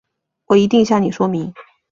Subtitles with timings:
[0.47, 1.53] 我一定向你说明